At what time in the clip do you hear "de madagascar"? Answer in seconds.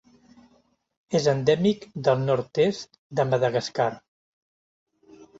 3.19-3.87